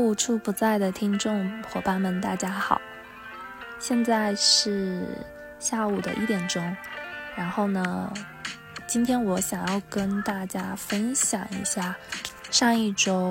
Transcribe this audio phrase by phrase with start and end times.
[0.00, 2.80] 无处不在的听众伙伴们，大家好！
[3.78, 5.06] 现在是
[5.58, 6.74] 下午的一点钟，
[7.36, 8.10] 然后呢，
[8.86, 11.94] 今天我想要跟大家分享一下
[12.50, 13.30] 上一周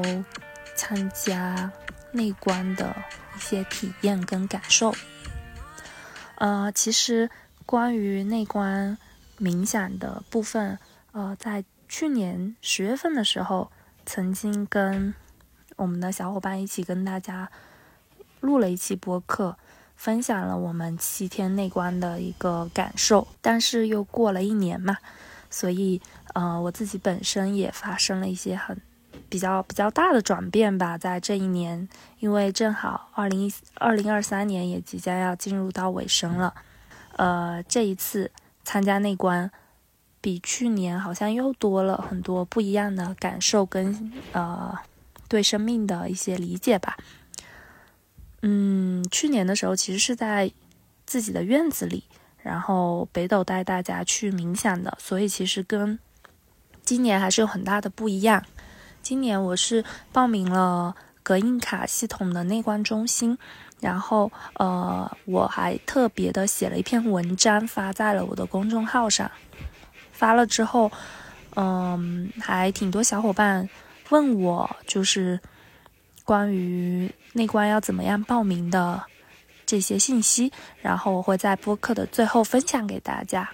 [0.76, 1.72] 参加
[2.12, 2.96] 内观的
[3.36, 4.94] 一些体验跟感受。
[6.36, 7.32] 呃，其实
[7.66, 8.96] 关于内观
[9.40, 10.78] 冥想的部分，
[11.14, 13.72] 呃，在去年十月份的时候，
[14.06, 15.16] 曾经跟
[15.80, 17.50] 我们的小伙伴一起跟大家
[18.42, 19.58] 录了一期播客，
[19.96, 23.26] 分享了我们七天内观的一个感受。
[23.42, 24.98] 但是又过了一年嘛，
[25.50, 26.02] 所以
[26.34, 28.78] 呃，我自己本身也发生了一些很
[29.30, 30.98] 比较比较大的转变吧。
[30.98, 31.88] 在这一年，
[32.20, 36.54] 因为正好二零一二零二三年也即将要进入到尾声了，
[37.16, 38.30] 呃，这一次
[38.66, 39.50] 参加内观，
[40.20, 44.78] 比去年好像又多了很多不一样的感受跟呃。
[45.30, 46.98] 对生命的一些理解吧。
[48.42, 50.52] 嗯，去年的时候其实是在
[51.06, 52.04] 自己的院子里，
[52.42, 56.00] 然后北斗带大家去冥想的，所以其实跟
[56.84, 58.44] 今年还是有很大的不一样。
[59.02, 63.38] 今年我是报名了格印卡系统的内观中心，
[63.80, 69.30] 然后呃，我还特别的写了一篇文章发在了我的公众号上。
[70.12, 70.92] 发了之后，
[71.56, 73.70] 嗯，还挺多小伙伴。
[74.10, 75.40] 问我就是
[76.26, 79.02] 关于内观要怎么样报名的
[79.66, 83.50] 这些信息，然后我会在播客的最后分享给大家。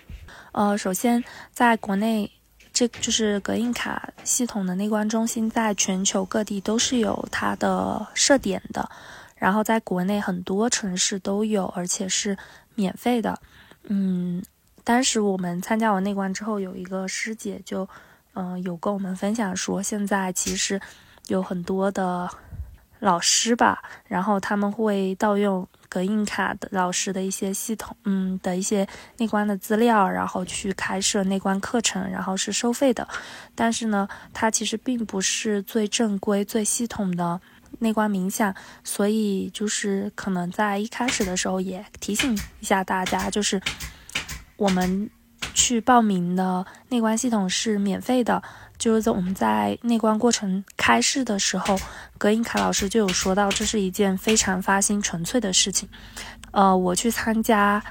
[0.53, 2.31] 呃，首先在国内，
[2.71, 8.89] 这就是格印卡系统的内观中心，在全球各地都是有它的设点的，
[9.35, 12.37] 然后在国内很多城市都有，而且是
[12.75, 13.37] 免费的。
[13.83, 14.41] 嗯，
[14.85, 17.87] 当时我们参加完内观之后，有一个师姐就。
[18.35, 20.79] 嗯，有跟我们分享说，现在其实
[21.27, 22.29] 有很多的
[22.99, 28.85] 老师吧，然后他们会盗用格印卡的老师的一些系统，嗯的一些
[29.17, 33.07] 内观的资料，然后去开设内观课程，然后是收费的。
[33.55, 37.39] 但是呢，它其实并不是最正规、最系统的
[37.79, 38.53] 内观冥想，
[38.83, 43.61] 所以就是可能在一开始的时候也提醒一下大家，就是
[44.57, 45.09] 我们。
[45.55, 48.43] 去报名的内观系统是免费的，
[48.77, 51.79] 就是在我们在内观过程开示的时候，
[52.17, 55.87] 格印卡老师就有说到，这是一件非常发心纯粹的事情。
[56.51, 57.81] 呃，我去参加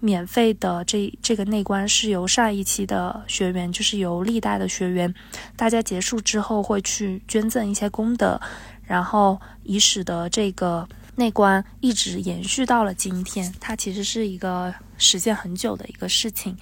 [0.00, 5.14] 免费的这这个内观，是由上一期的学员，就是由历代的学员，
[5.56, 8.40] 大家结束之后会去捐赠一些功德，
[8.82, 13.54] 然后以使得这个内观一直延续到了今天。
[13.60, 16.58] 它其实是一个实现很久的一个事情。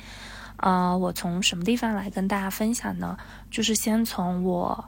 [0.60, 3.16] 呃，我从什么地方来跟大家分享呢？
[3.50, 4.84] 就是先从我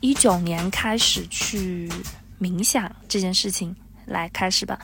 [0.00, 1.90] 一九年开始去
[2.40, 4.78] 冥想这件事情来开始吧。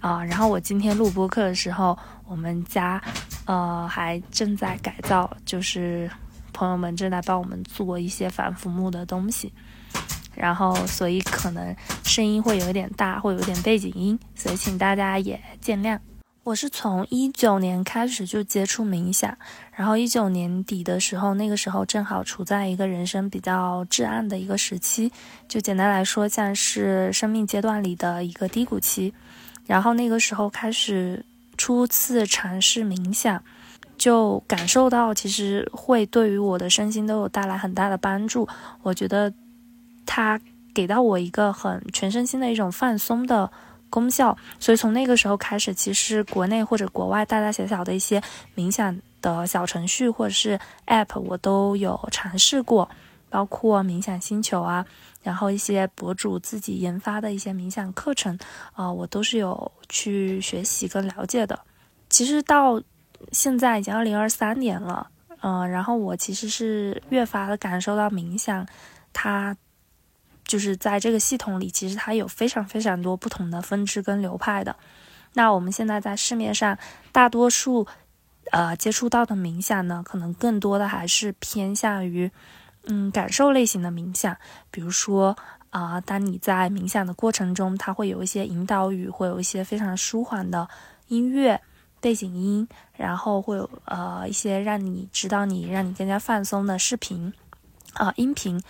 [0.00, 3.02] 啊，然后我今天录播课的时候，我们家
[3.46, 6.10] 呃还正在改造，就是
[6.52, 9.52] 朋友们正在帮我们做一些反腐木的东西，
[10.34, 15.98] 然后所以可能声音会有点大，会有点背景音，所以请大家也见谅。
[16.42, 19.36] 我是从一九年开始就接触冥想，
[19.72, 25.12] 然后一九年底的时候，那个时候正好处在一个人生比较至暗的一个时期，
[25.46, 29.12] 就简单来说，像是生命阶段里的一个低谷期。
[29.66, 31.24] 然后那个时候开始
[31.58, 33.42] 初次尝试冥想，
[33.98, 38.48] 就感受到其实会对于我的身心都有带来很大的帮助。
[38.82, 39.32] 我觉得
[40.06, 40.40] 它
[40.72, 43.52] 给到我一个很全身心的一种放松的。
[43.90, 48.22] 功效，所以从那个时候开始，其实国内或者国外大大小小的一些
[48.56, 52.88] 冥想的小程序或者是 App，我都有尝试过，
[53.28, 54.86] 包括冥想星球啊，
[55.22, 58.38] 然后一些博主自己研发的一些冥想课程，
[58.72, 61.58] 啊，我都是有去学习跟了解的。
[62.08, 62.80] 其实到
[63.32, 65.06] 现在已经二零二三年了，
[65.42, 68.66] 嗯，然后我其实是越发的感受到冥想，
[69.12, 69.56] 它。
[70.50, 74.74] 就是在这个系统里，其实它有非常非常多不同的分支跟流派的。
[75.34, 76.76] 那我们现在在市面上
[77.12, 77.86] 大多数
[78.50, 82.28] 呃接触到的冥想呢，可能更多的还是偏向于
[82.86, 84.36] 嗯感受类型的冥想。
[84.72, 85.36] 比如说
[85.70, 90.68] 啊，当你在冥想的过程中，它会有一些引导语，会有一些非常舒缓的
[91.06, 91.60] 音乐
[92.00, 97.32] 背景音，然后会有呃一些让你指导你、让你更加放松的视频
[97.92, 98.60] 啊音频。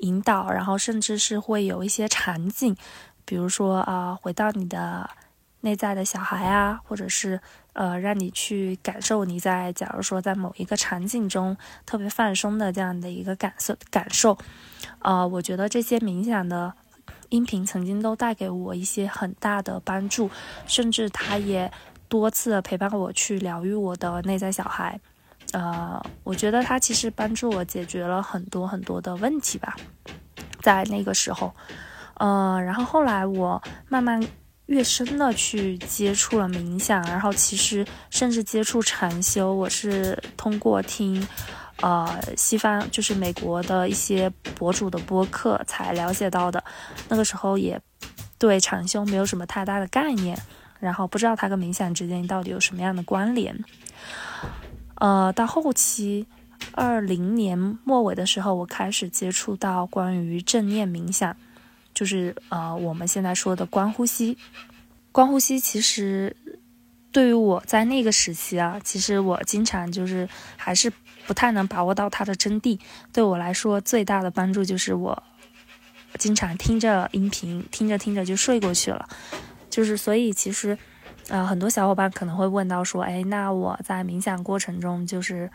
[0.00, 2.76] 引导，然后甚至是会有一些场景，
[3.24, 5.08] 比如说啊，回到你的
[5.60, 7.40] 内在的小孩啊，或者是
[7.72, 14.36] 呃，让你去感受你在，假如说在某一个场景中特别放松的这样的一个感受感受。
[15.00, 16.72] 呃，我觉得这些冥想的
[17.30, 20.30] 音频曾经都带给我一些很大的帮助，
[20.66, 21.70] 甚至它也
[22.08, 25.00] 多次陪伴我去疗愈我的内在小孩。
[25.56, 29.74] 呃，我觉得它其实帮助我解决了很多很多的问题吧，
[30.60, 31.50] 在那个时候，
[32.18, 34.22] 呃，然后后来我慢慢
[34.66, 41.26] 越深的去接触了冥想，然后其实甚至接触禅修，我是通过听。
[41.80, 42.06] 呃，
[42.36, 46.62] 西方就是美国的一些博主的播客才了解到的，
[47.08, 47.80] 那个时候也
[48.36, 50.38] 对禅修没有什么太大的概念，
[50.80, 53.58] 然后不知道它跟冥想之间到底有什么样的关联。
[54.96, 56.26] 呃，到后期
[56.72, 61.36] 二零年末尾的时候，我开始接触到关于正念冥想，
[61.94, 64.36] 就是呃我们现在说的观呼吸。
[65.12, 66.36] 观呼吸其实
[67.10, 70.92] 对于我在那个时期啊，其实我经常就是还是。
[71.26, 72.78] 不太能把握到它的真谛，
[73.12, 75.20] 对我来说最大的帮助就是我
[76.18, 79.08] 经常听着音频，听着听着就睡过去了。
[79.68, 80.78] 就是所以其实，
[81.28, 85.50] 呃，很多小伙伴可能会问到说，哎，那我在冥想过程中就是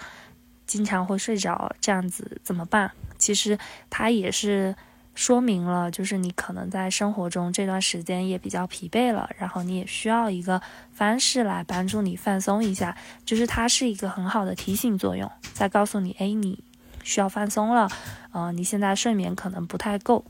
[0.66, 2.92] 经常会睡着，这样子怎么办？
[3.18, 3.58] 其实
[3.90, 4.76] 它也是。
[5.14, 10.60] 说明了，就是你可能在生活中这段时间也比较疲惫了，然后你也需要一个
[10.94, 12.96] 方式来帮助你放松一下，
[13.26, 16.64] 就是它是一个很好的提醒作用，在告诉你，哎，你
[17.04, 17.90] 需要放松了，
[18.32, 20.24] 呃，你现在睡眠可能不太够，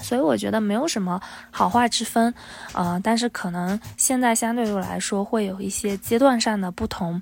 [0.00, 1.20] 所以我觉得没有什么
[1.50, 2.32] 好坏之分，
[2.74, 7.20] 呃，但是可能现在相对于来说会有一些阶段上的不同，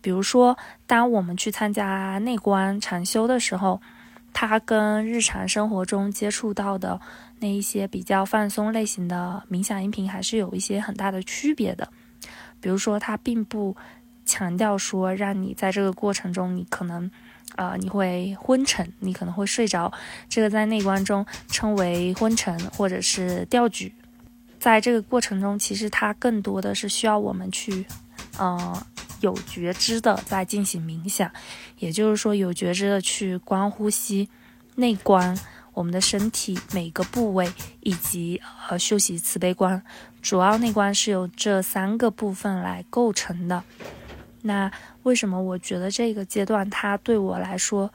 [0.00, 0.56] 比如说，
[0.86, 3.80] 当我们去参加内观禅修的时候。
[4.36, 7.00] 它跟日常生活中接触到的
[7.38, 11.88] 那一些比较放松类型的冥想音频还是有一些很大的区别的。
[12.60, 13.76] 比如说，它并不
[14.26, 17.08] 强调说让你在这个过程中你可能，
[17.56, 19.92] 呃，你会昏沉，你可能会睡着。
[20.28, 23.94] 这个在内观中称为昏沉或者是吊举。
[24.58, 27.86] 在这个过程中，其实它更多的是需要我们去，
[28.38, 28.86] 呃。
[29.20, 31.30] 有觉知的在进行冥想，
[31.78, 34.28] 也就是说有觉知的去观呼吸、
[34.74, 35.34] 内观
[35.72, 39.82] 我们的身体每个部位，以及呃修习慈悲观。
[40.20, 43.64] 主要内观是由这三个部分来构成的。
[44.46, 44.70] 那
[45.04, 47.90] 为什么我觉得这个阶段它对我来说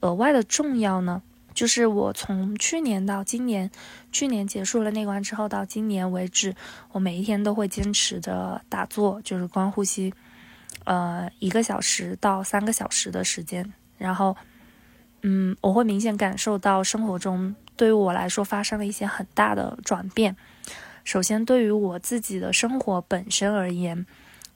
[0.00, 1.22] 额外的重要呢？
[1.54, 3.70] 就是我从去年到今年，
[4.10, 6.54] 去年结束了内观之后到今年为止，
[6.90, 10.12] 我每一天都会坚持着打坐，就是光呼吸。
[10.84, 14.36] 呃，一个小时到三个小时的时间，然后，
[15.20, 20.34] 嗯，我会明显感受到生活中对于我来说发生了一些很大的转变。
[21.04, 24.06] 首先，对于我自己的生活本身而言，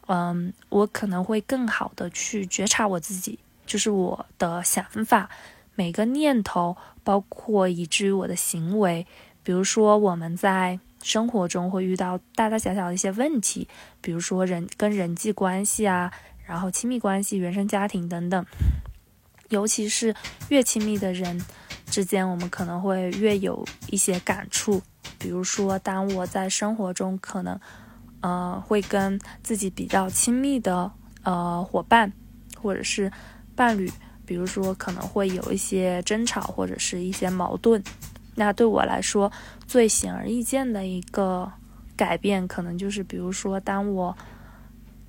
[0.07, 5.29] 嗯，我可能会更好的去觉察我自己，就是我的想法，
[5.75, 9.07] 每个念头，包括以至于我的行为。
[9.43, 13.69] 比如说，我们在生活中会遇到大大小小的一些问题，
[14.01, 16.13] 比如说人跟人际关系啊，
[16.45, 18.45] 然后亲密关系、原生家庭等等。
[19.49, 20.13] 尤其是
[20.49, 21.41] 越亲密的人
[21.87, 24.83] 之间，我们可能会越有一些感触。
[25.19, 27.61] 比如说，当我在生活中可能，
[28.21, 30.91] 呃，会跟自己比较亲密的
[31.23, 32.13] 呃伙伴
[32.61, 33.11] 或者是
[33.55, 33.91] 伴侣，
[34.25, 37.83] 比如说可能会有一些争吵或者是一些矛盾。
[38.35, 39.33] 那对我来说，
[39.67, 41.51] 最显而易见的一个
[41.97, 44.15] 改变，可能就是，比如说，当我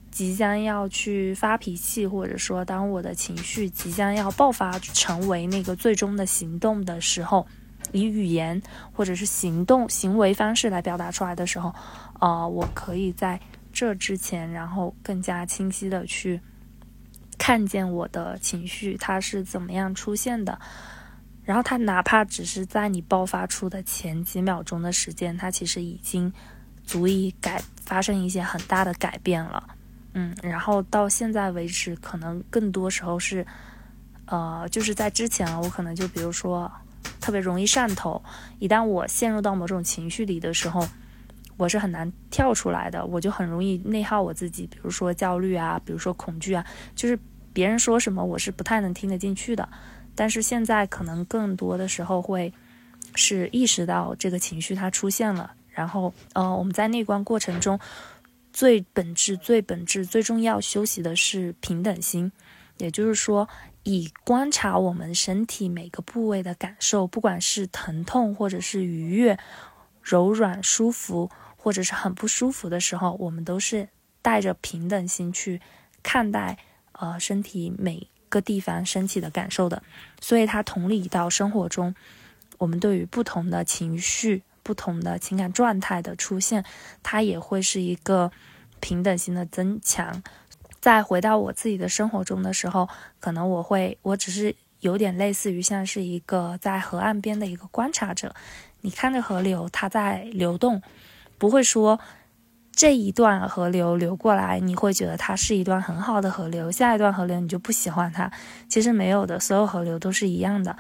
[0.10, 7.46] 即将要去发脾气，或者说，当我的情绪即将要爆发成为那个最终的行动的时候，
[7.92, 8.62] 以语言
[8.94, 11.76] 或者是行动行为方式来表达出来的时候，
[12.20, 13.40] 呃，我可以在
[13.72, 16.42] 这之前，然后更加清晰的去
[17.38, 20.60] 看见我的情绪它是怎么样出现的。
[21.44, 26.34] 然后它哪怕只是在你爆发出的前几秒钟的时间，它其实已经
[26.84, 29.64] 足以改发生一些很大的改变了。
[30.14, 33.46] 嗯，然后到现在为止，可能更多时候是，
[34.26, 36.70] 呃，就是在之前我可能就比如说
[37.22, 38.22] 特别容易上头，
[38.60, 40.86] 一旦我陷入到某种情绪里的时候，
[41.58, 47.20] 我是很难跳出来的，我就很容易内耗我自己，比如说焦虑啊，比如说恐惧啊，就是
[47.52, 49.68] 别人说什么我是不太能听得进去的。
[50.16, 52.54] 但是现在可能更多的时候会
[53.16, 57.80] 是意识到这个情绪它出现了，然后呃我们在内观过程中
[58.52, 62.32] 最本质、最本质、最重要修习的是平等心，
[62.78, 63.48] 也就是说
[63.84, 69.38] 以观察我们身体每个部位的感受，不管是疼痛或者是愉悦、
[70.02, 73.90] 柔软、舒服，或者是很不舒服的时候，我们都是
[74.22, 75.60] 带着平等心去
[76.02, 76.58] 看待
[76.94, 78.08] 呃身体每。
[78.30, 79.82] 个地方升起的感受的，
[80.20, 81.96] 所以它同理到生活中，
[82.58, 86.66] 我们对于不同的情绪，不同的情感状态的出现，
[87.02, 88.30] 它也会是一个
[88.82, 90.22] 平等性的增强。
[90.82, 92.90] 再回到我自己的生活中的时候，
[93.22, 98.36] 可能我会，我只是有点类似于像是一个在河岸边的一个观察者，
[98.82, 100.82] 你看着河流它在流动，
[101.38, 102.00] 不会说。
[102.80, 108.32] 这一段河流流过来，你会觉得它是一段很好的河流；下一段河流你就不喜欢它。
[108.70, 110.78] 其实没有的，所有河流都是一样的。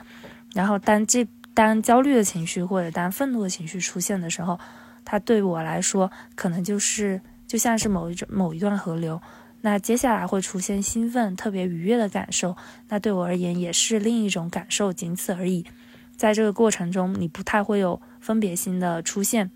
[0.53, 4.59] 然后当这当焦虑的情绪或者当愤怒的情绪出现的时候，
[5.03, 9.19] 它对我来说可能就是就像是某一种某一段河流。
[9.61, 12.55] 那接下来会出现兴奋、特别愉悦的感受，
[12.89, 15.65] 那对我而言也是另一种感受，仅此而已。
[16.15, 19.49] 在这个过程中，你不太会有分别心的出现。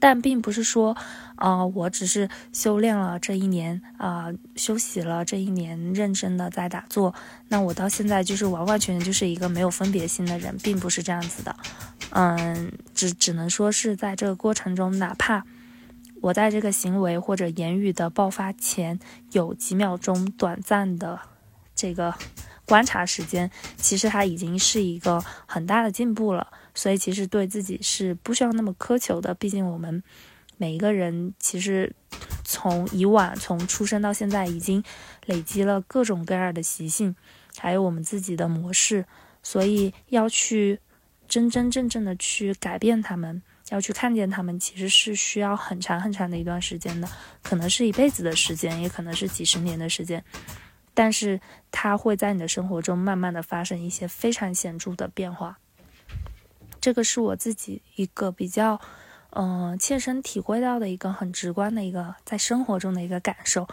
[0.00, 0.96] 但并不是说，
[1.36, 7.14] 呃，我只是修炼了这一年，啊，休息了这一年，认真的在打坐，
[7.48, 11.56] 那我到现在就是完完全全就是一个没有分别心的人，并不是这样子的，
[12.10, 15.44] 嗯，只只能说是在这个过程中，哪怕
[16.20, 18.98] 我在这个行为或者言语的爆发前
[19.32, 21.20] 有几秒钟短暂的
[21.74, 22.14] 这个
[22.66, 26.46] 观察时间，其实它已经是一个很大的进步了。
[26.74, 30.02] 所以其实对自己是不需要那么苛求的，毕竟我们
[30.56, 31.94] 每一个人其实
[32.44, 34.82] 从以往从出生到现在，已经
[35.26, 37.14] 累积了各种各样的习性，
[37.56, 39.04] 还有我们自己的模式，
[39.42, 40.80] 所以要去
[41.28, 47.08] 真真正正的去改变他们，要去看见他们，其实是需要很长很长的一段时间的，
[47.42, 50.24] 可能是一辈子的时间，也可能是几十年的时间，
[50.92, 51.40] 但是
[51.70, 55.58] 它会在你的生活中慢慢的发生一些非常显著的变化。
[56.84, 58.78] 这个是我自己一个比较，
[59.30, 63.66] 嗯，切身体会到的一个很直观的一个在生活中的一个感受。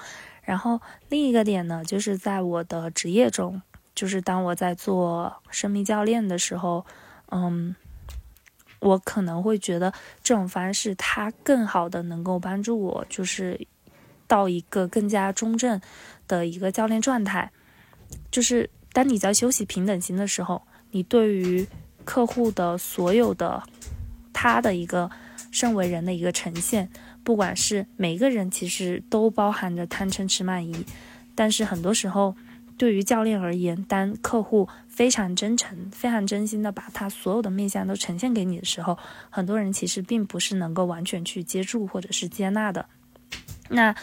[0.43, 3.61] 然后另一个点呢，就是在我的职业中，
[3.93, 6.85] 就是当我在做生命教练的时候，
[7.31, 7.75] 嗯，
[8.79, 9.91] 我可能会觉得
[10.23, 13.67] 这种方式它更好的能够帮助我，就是
[14.25, 15.81] 到一个更加中正
[16.29, 17.51] 的一个教练状态。
[18.31, 21.67] 就是当你在休息平等心的时候，你对于
[22.05, 23.61] 客户的所有的
[24.33, 25.09] 他的一个
[25.51, 26.89] 身为人的一个呈现，
[27.23, 30.85] 不管是每个人其实都包含着贪嗔痴慢疑，
[31.35, 32.35] 但是很多时候
[32.77, 38.97] 对于教练而言，当客户非常真诚、非常真心的把他所有的面相都呈现给你的时候，
[39.29, 42.85] 很多人其实并不是能够完全去接住或者是接纳的。
[43.69, 43.95] 那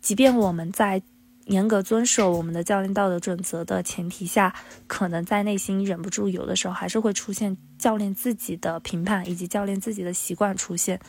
[0.00, 1.02] 即便我们在。
[1.46, 4.54] 严格遵守我们的教练道德准则的前提下，
[4.86, 11.00] 可能在内心忍不住，有的时候还是会出现教练自己的评判以及教练自己的习惯出现。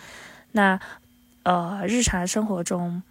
[0.51, 0.79] 那，
[1.43, 3.01] 呃，日常生活中，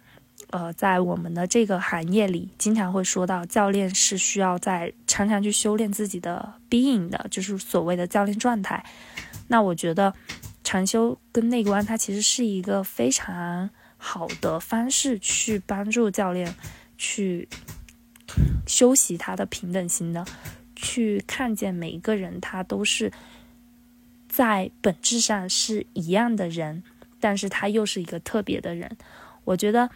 [0.49, 8.83] 呃，在我们的这个行业里，经常会说到教练是需要在常常去修炼自己的 being 的，就是所谓的教练状态。
[9.47, 10.13] 那我觉得，
[10.63, 16.53] 禅修跟内观，它其实是一个非常好的方式，去帮助教练。
[17.05, 17.45] 去
[18.65, 20.25] 修习他的平等心的，
[20.73, 23.11] 去看见每一个人，他都是
[24.29, 26.81] 在本质上是一样的人，
[27.19, 28.95] 但是他又是一个特别的人。
[29.43, 29.89] 我觉得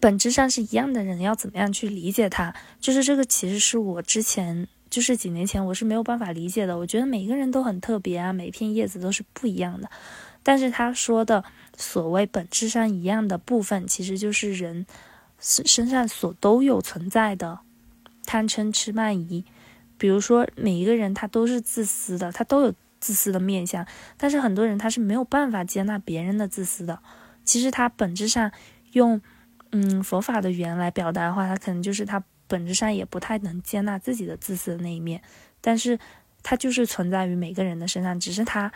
[0.00, 2.52] 本质上是一样的人，要怎么样去理解他？
[2.80, 6.76] 就是这个，其实是我之前就是几年前我是没有办法理解的。
[6.76, 9.88] 我觉得每个人都很特别啊，每片叶子都是不一样的。
[10.42, 11.44] 但是他说的
[11.76, 14.84] 所谓本质上一样的部分，其实就是人。
[15.40, 17.60] 身身上所都有存在的
[18.26, 19.44] 贪嗔痴慢疑，
[19.98, 23.84] 比如说每一个人他都是自私的，他都有自私的面相，
[24.16, 27.00] 但是很多人他是没有办法接纳别人的自私的。
[27.44, 28.52] 其实他本质上
[28.92, 29.20] 用
[29.72, 35.22] 嗯佛法的语言来表达的话，他可能就是他本质上也不太能接纳自己的自私的那一面，
[35.60, 35.98] 但是
[36.42, 38.70] 他就是存在于每个人的身上，只是他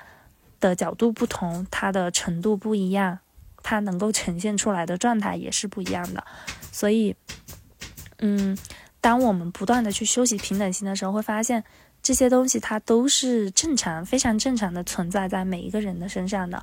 [0.60, 3.18] 的角度不同，他的程度不一样。
[3.64, 6.22] 它能够呈现出来的状态也是不一样的，
[6.70, 7.16] 所以，
[8.18, 8.56] 嗯，
[9.00, 11.64] 当我们不断的去修习平等心的时候，会发现
[12.02, 16.62] 这些东西它都是正常、非常正常的存在在每一个人的身上的。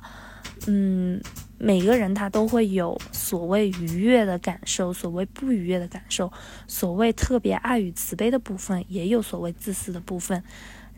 [0.68, 1.20] 嗯，
[1.58, 6.32] 每个人他都会有所谓愉悦的感受，所谓不愉悦的感受，
[6.68, 10.40] 所谓特别爱与慈悲的部分，也有所谓自私的部分。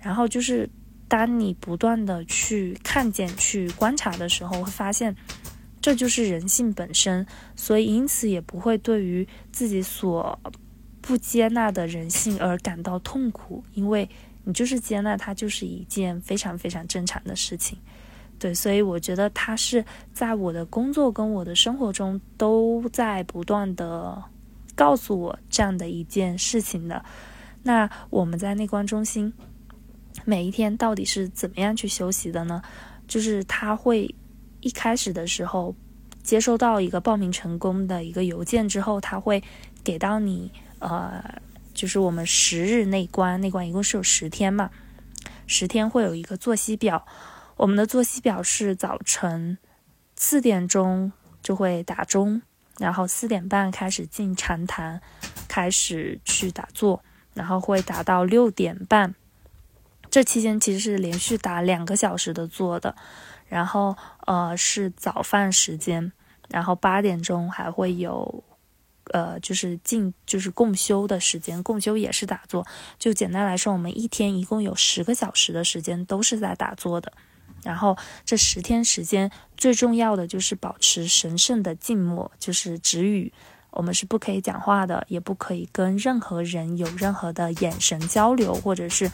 [0.02, 0.68] 然后就是，
[1.08, 5.16] 当你不断的去看见、去观察的时候，会发现。
[5.84, 10.40] 这就是人性本身，所以因此也不会对于自己所
[11.02, 14.08] 不接纳的人性而感到痛苦，因为
[14.44, 17.76] 你就是接纳它，就是一件非常非常正常的事情。
[18.38, 24.24] 对，所以我觉得它是在我的工作跟我的生活中都在不断的
[24.74, 27.04] 告诉我这样的一件事情的。
[27.62, 29.30] 那我们在内观中心
[30.24, 32.62] 每一天到底是怎么样去休息的呢？
[33.06, 34.14] 就是他会
[34.64, 35.76] 一开始的时候
[36.23, 39.44] 接收到一个报名成功的一个邮件之后，他会
[39.85, 41.23] 给到你呃，
[41.75, 44.71] 就是我们十日内关，内关一共是有十天嘛，
[45.47, 47.06] 十天会有一个作息表。
[47.56, 49.59] 我们的作息表是早晨
[50.16, 52.40] 四点钟就会打钟，
[52.78, 54.99] 然后四点半开始进禅谈，
[55.47, 57.04] 开始去打坐，
[57.35, 59.14] 然后会打到六点半。
[60.11, 62.94] 这期间其实是连续打两个小时的坐的，
[63.54, 63.96] 然后
[64.26, 66.11] 呃是早饭时间，
[66.49, 68.42] 然后八点钟还会有，
[69.12, 72.66] 呃就是进就是共修的时间，共修也是打坐。
[72.99, 77.12] 就简单来说，我们一天一共有十个小时的时间都是在打坐的。
[77.62, 83.32] 然后这十天时间最重要的就是保持神圣的静默，就是止语。
[83.70, 89.12] 我们是不可以讲话的，也不可以跟任何人有任何的眼神交流，或者是。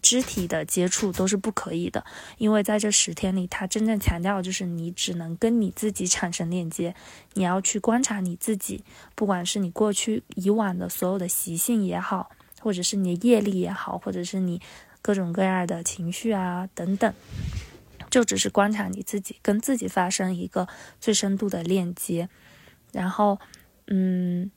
[0.00, 2.04] 肢体的接触都是不可以的，
[2.38, 6.94] 因为在这十天里，他真正强调就是你只能跟你自己产生链接，
[7.34, 14.60] 你要去观察你自己，不管是你过去以往的所有的习性也好，或者是你的业力也好，或者是你
[15.02, 17.12] 各种各样的情绪啊等等，
[18.08, 20.68] 就只是观察你自己，跟自己发生一个
[21.00, 22.28] 最深度的链接，
[22.92, 23.38] 然后，
[23.86, 24.50] 嗯。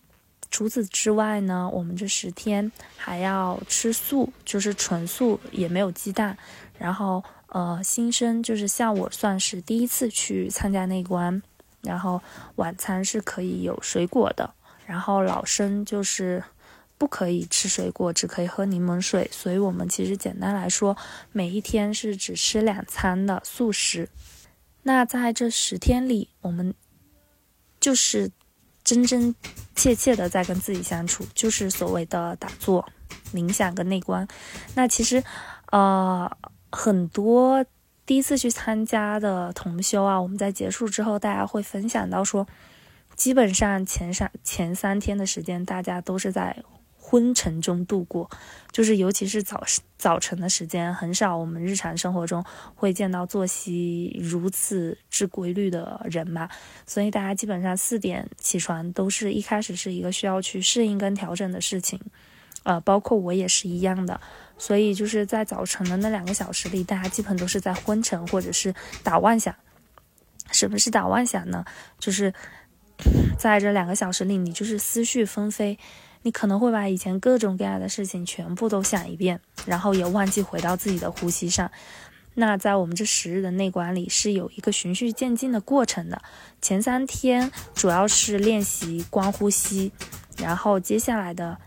[0.51, 6.37] 除此之外呢，我们这十天还要吃素，就是纯素，也没有鸡蛋。
[6.77, 11.41] 然后，呃，新生就是像我算是第一次去参加内关，
[11.81, 12.21] 然后
[12.55, 14.53] 晚餐是可以有水果的。
[14.85, 16.43] 然后老生就是
[16.97, 19.29] 不可以吃水果，只可以喝柠檬水。
[19.31, 20.97] 所以我们其实简单来说，
[21.31, 24.09] 每一天是只吃两餐的素食。
[24.83, 26.73] 那在这十天里，我们
[27.79, 28.31] 就是。
[28.91, 29.33] 真真
[29.73, 32.85] 切切的在跟自己相处，就是所谓的打坐、
[33.33, 34.27] 冥想跟内观。
[34.75, 35.23] 那其实，
[35.71, 36.29] 呃，
[36.73, 37.65] 很多
[38.05, 42.45] 第一次去参加的同修啊，我们在结束之后，大家会分享到说，
[43.15, 46.61] 基本上前三前三天的时间，大家都是在。
[47.11, 48.29] 昏沉中度过，
[48.71, 49.61] 就是尤其是早
[49.97, 52.41] 早晨的时间，很少我们日常生活中
[52.73, 56.47] 会见到作息如此之规律的人嘛。
[56.87, 61.99] 所以大家基本上四点起床，都是一开始是一个需要去适应跟调整的事情，
[62.63, 64.21] 呃，包括我也是一样的。
[64.57, 69.53] 所以就是在早晨的那两个小时里，大家基本都是在昏沉或者是打妄想。
[70.49, 71.65] 什么是打妄想呢？
[71.99, 72.33] 就是
[73.37, 75.77] 在这两个小时里，你就是思绪纷飞。
[76.23, 81.71] 你可能会把以前各种各样的事情全部都想一遍，然后也忘记回到自己的呼吸上。
[82.35, 86.21] 那在我们这十日的内观里是有一个循序渐进的过程的。
[86.61, 89.91] 前三天主要是练习观呼吸，
[90.37, 91.57] 然后接下来的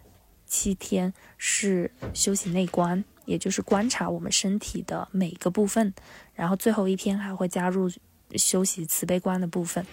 [0.47, 5.93] 七天是修习内观，也就是观察我们身体的每个部分。
[6.33, 7.91] 然后最后一天还会加入
[8.37, 9.85] 修习慈悲观的部分。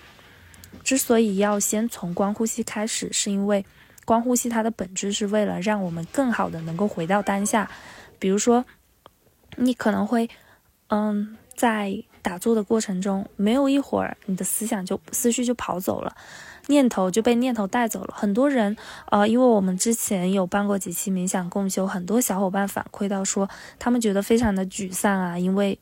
[0.83, 3.65] 之所以要先从观呼吸开始，是因为。
[4.05, 7.69] 观呼吸，它的本质是为了让我们更好的能够回到当下。
[8.19, 8.65] 比如说，
[9.57, 10.29] 你可能会，
[10.87, 16.15] 嗯，在打坐的过程中，没有一会儿，你的思想就思绪就跑走了，
[16.67, 18.13] 念头就被念头带走了。
[18.17, 18.75] 很多人，
[19.09, 25.79] 呃，因为我们之前有办过几期冥想共修，很多小伙伴反馈到说，他们觉得非常的沮丧啊，因为。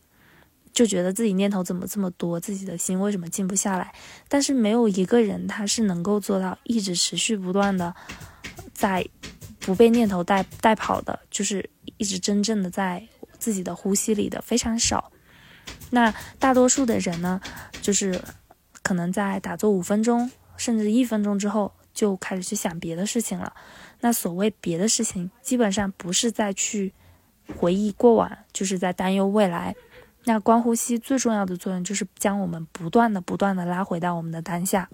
[0.73, 3.93] 就觉得自己念头怎么这么多，自己的心为什么静不下来？
[4.27, 7.93] 但是没有一个人他是能够做到一直持续不断的
[8.73, 9.05] 在
[9.60, 13.05] 不被念头带带跑的，就是一直真正的在
[13.38, 15.12] 自己的呼吸里的非常少。
[15.89, 17.41] 那大多数的人呢，
[17.82, 18.21] 就是
[18.82, 23.53] 可能在打坐五分钟甚至一分钟之后就开始去想别的事情了。
[23.99, 26.93] 那所谓别的事情，基本上不是在去
[27.58, 29.75] 回忆过往，就是在担忧未来。
[30.25, 34.89] 那观呼吸最重要的作用就是将我们不断的、不断的拉回到我们的当下，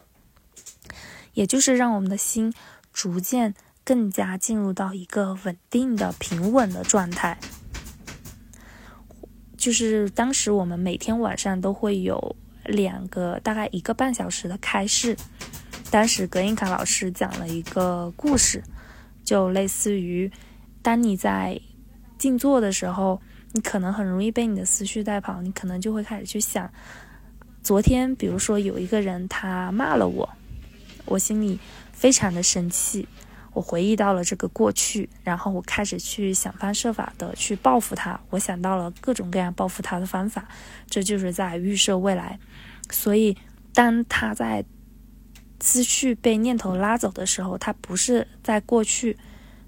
[1.33, 2.53] 也就是让我们的心
[2.93, 7.37] 逐渐更加进入到一个稳定的、平稳的状态。
[9.57, 15.17] 就是当时我们每天晚上都会有两个大概一个半小时的开示，
[15.89, 18.63] 当时格印卡老师讲了一个故事，
[19.23, 20.31] 就类似于
[20.83, 21.59] 当你在
[22.17, 23.19] 静坐的时候。
[23.55, 26.69] 你可能很容易被你的思绪带跑，你可能就会开始去想，
[27.63, 30.29] 昨天比如说有一个人他骂了我，
[31.05, 31.57] 我心里
[31.93, 33.07] 非常的生气，
[33.53, 40.45] 我回忆到了这个过去，然后我开始去想方设法的去报复他，我想到了各种各样报复他的方法，
[40.89, 42.37] 这就是在预设未来。
[42.91, 43.37] 所以
[43.73, 44.65] 当他在
[45.61, 49.17] 思绪被念头拉走的时候，他不是在过去，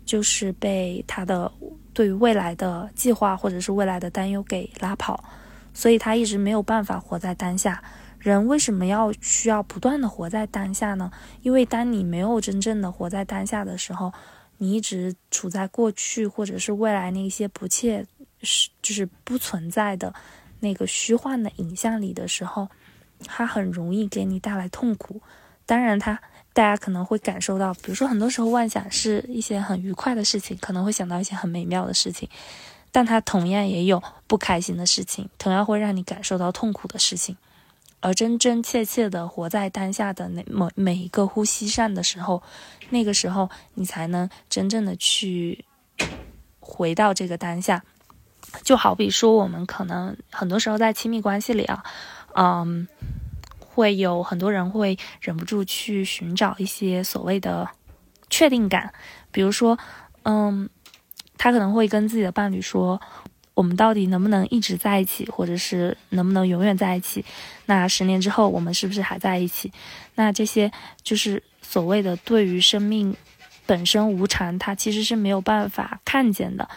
[0.05, 1.49] 就是被他的。
[1.97, 5.23] 对于未来的计划或者是未来的担忧给拉跑，
[5.73, 7.83] 所以他一直没有办法活在当下。
[8.19, 11.11] 人为什么要需要不断的活在当下呢？
[11.41, 14.13] 因为当你没有真正的活在当下的时候，
[14.59, 18.05] 你一直处在过去或者是未来那些不切
[18.43, 20.13] 是就是不存在的
[20.59, 22.69] 那个虚幻的影像里的时候，
[23.25, 25.19] 它很容易给你带来痛苦。
[25.65, 26.21] 当然，它
[26.57, 32.27] 大家可能会感受到，比如说很多时候妄想是一些很愉快的事情，可能会想到一些很美妙的事情，
[32.91, 37.37] 但它同样也有不开心的事情，同样会让你感受到痛苦的事情。
[37.99, 42.41] 而真真切切的活在当下的那每每一个呼吸上的时候，
[42.89, 45.63] 那个时候你才能真正的去
[46.59, 47.83] 回到这个当下。
[48.63, 51.83] 就好比说，我们可能很多时候在亲密关系里啊，
[52.33, 52.87] 嗯，
[53.77, 57.69] 会有很多人会忍不住去寻找一些所谓的
[58.27, 58.91] 确定感，
[59.31, 59.77] 比如说，
[60.23, 60.67] 嗯，
[61.37, 62.99] 他可能会跟自己的伴侣说。
[63.53, 67.25] 我们到底能不能一直在一起，或者是能不能永远在一起？
[67.65, 69.73] 那十年之后，我们是不是还在一起？
[70.13, 73.15] 那这些就是所谓的对于生命
[73.65, 76.69] 本身无常，它其实是没有办法看见的。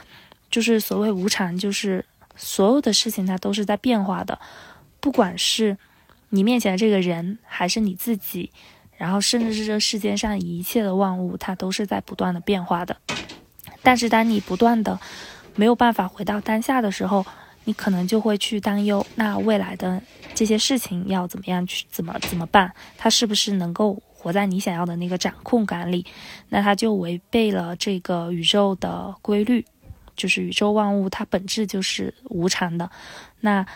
[0.51, 2.03] 就是所谓无常，就是
[2.35, 4.39] 所有的事情它都是在变化的，
[5.01, 5.77] 不管是
[6.31, 8.51] 你面前的这个人，还是你自己，
[8.97, 12.97] 然后甚至是这世界上一切的万物，它都是在不断的变化的。
[13.83, 14.99] 但是当你不断的
[15.55, 17.27] 没有办法回到当下的时候，
[17.65, 20.03] 你可能就会去担忧，那未来的
[20.35, 22.73] 这些事情要怎么样去怎么怎么办？
[22.97, 26.05] 它是不是能够活在你想要的那个掌控感里？
[26.49, 29.65] 那它就违背了这个宇宙的规律，
[30.15, 32.91] 就是宇宙万物它本质就是无常的。
[33.41, 33.67] 那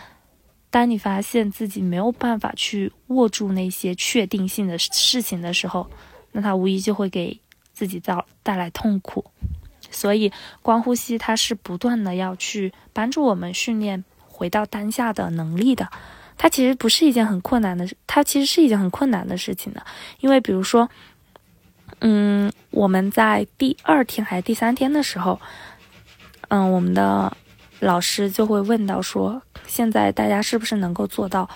[0.74, 5.88] 当你发现自己没有办法去握住那些确定性的事情的时候，
[6.32, 7.38] 那它无疑就会给
[7.72, 9.24] 自己造带来痛苦。
[9.92, 10.32] 所以，
[10.62, 15.88] 光呼吸它是不断的要去帮助我们训练回到当下的能力的。
[16.36, 19.86] 它其实不是一件很困难的，它其实是一件很困难的事情的。
[20.18, 20.90] 因为，比如说，
[22.00, 25.40] 嗯，我们在第二天还是第三天的时候，
[26.48, 27.36] 嗯，我们的
[27.78, 31.48] 老师就会问到说，现在大家是不是能够做到，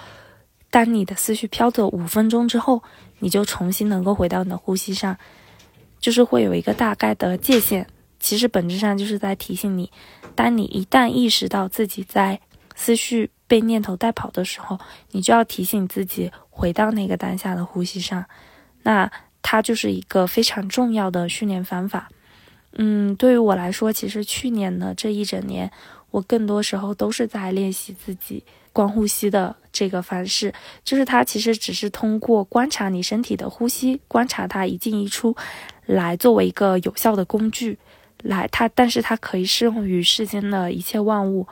[0.70, 2.82] 当你的思绪飘走五分钟之后，
[3.18, 5.16] 你就重新能够回到你的呼吸上，
[6.00, 7.86] 就是会有一个大概的界限。
[8.20, 9.90] 其实本质上就是在提醒你，
[10.34, 12.40] 当你一旦意识到自己在
[12.74, 14.78] 思绪被念头带跑的时候，
[15.12, 18.24] 你就要提醒自己回到那个当下的呼吸上。
[18.82, 22.08] 那它就是一个非常重要的训练方法。
[22.72, 25.70] 嗯，对于我来说，其实去年的这一整年，
[26.10, 28.42] 我更多时候都是在练习自己
[28.72, 30.52] 观呼吸的这个方式。
[30.84, 35.36] 就是它其实只是通过观察你身体的呼吸，观察它一进一出，
[35.86, 37.78] 来作为一个有效的工具。
[38.22, 41.46] 来，它，但是它可以适用于世间的一切万物。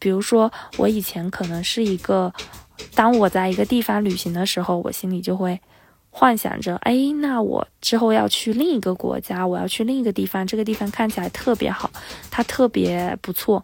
[0.00, 2.32] 比如说，我以前可能是一个，
[2.94, 5.60] 当我在一个地方旅行的时候，我心里就会
[6.10, 11.88] 幻想着，哎，那我之后要去另一个国家，我要去另一个地方，这个地方看起来特别好，
[12.30, 13.62] 它特别不错。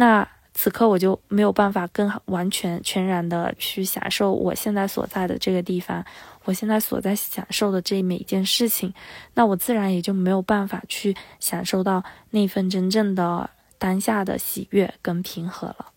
[0.00, 6.02] 那此刻我就没有办法更完全全然的去享受我现在所在的这个地方。
[6.44, 8.94] 我现在所在享受的这每一件事情，
[9.34, 15.92] 那我自然也就没有办法去享受到那份真正的当下的喜悦跟平和了。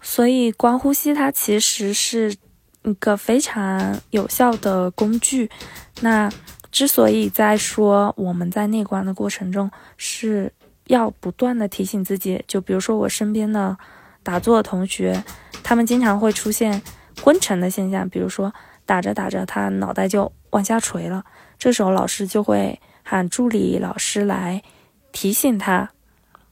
[0.00, 2.34] 所以，观呼吸它其实是
[2.84, 5.50] 一个非常有效的工具。
[6.00, 6.32] 那
[6.70, 10.50] 之所以在说我们在内观的过程中是
[10.86, 13.76] 要不断的提醒自己，就比如说我身边的
[14.22, 15.24] 打坐的同学，
[15.62, 16.82] 他们经常会出现
[17.22, 18.52] 昏沉的现象，比如说。
[18.84, 21.24] 打着打着，他脑袋就往下垂了。
[21.56, 24.60] 这时候老师就会喊助理老师来
[25.12, 25.88] 提醒他，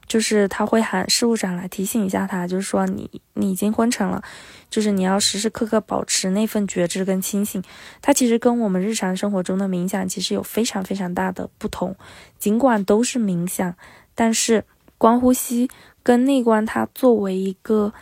[0.07, 4.23] 就是他会喊事务长来提醒一下他，就是说你你已经昏沉了，
[4.71, 7.61] 就是你要时时刻刻保持那份觉知跟清醒。
[8.01, 11.97] 它其实跟我们日常生活中的冥想其实有非常非常大的不同。
[12.38, 13.75] 尽管都是冥想，
[14.20, 14.62] 但是
[14.98, 15.70] 观呼吸
[16.02, 17.94] 跟内观，它作为一个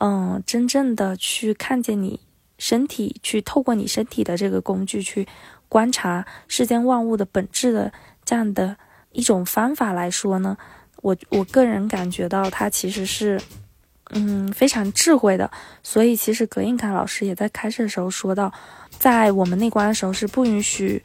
[0.00, 2.20] 嗯真正的去看见你。
[2.58, 5.28] 身体去透过你身体的这个工具去
[5.68, 7.92] 观察世间万物的本质的
[8.24, 8.74] 这样的
[9.12, 10.56] 一种方法来说呢，
[11.02, 13.38] 我我个人感觉到它其实是
[14.12, 15.50] 嗯非常智慧的。
[15.82, 18.50] 所以其实葛印卡老师也在开始的时候说到，
[18.88, 21.02] 在我们内观的时候是不允许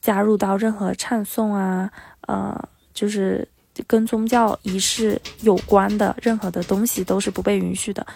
[0.00, 3.46] 加入到任何唱诵啊，呃，就是
[3.86, 8.06] 跟宗教仪式有关的任何的东西都是不被允许的，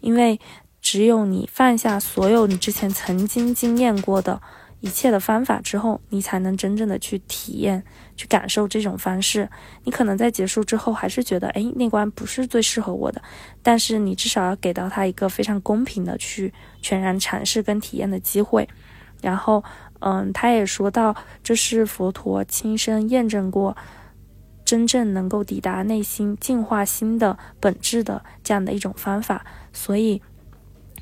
[0.00, 0.40] 因为。
[0.86, 4.38] 只有你放下所有你之前曾经经验过的
[4.80, 7.82] 一切的方法之后，你才能真正的去体验、
[8.16, 9.48] 去感受这种方式。
[9.84, 13.22] 你可能在结束之后还是觉得，哎，那关不是最适合我的，
[13.62, 18.68] 但是你至少要给到他一个非常公平的去全然尝试跟体验的机会。
[19.22, 19.64] 然后，
[20.00, 23.74] 嗯，他也说到，这是佛陀亲身验证过，
[24.64, 29.44] 真正能够抵达内心净化心的本质的这样的一种方法。
[29.72, 30.22] 所以。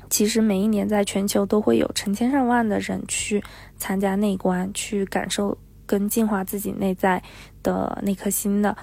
[0.09, 3.43] 其实每一年在全球都会有成千上万的人去
[3.77, 7.23] 参加内观，去感受跟净化自己内在
[7.63, 8.77] 的那颗心的。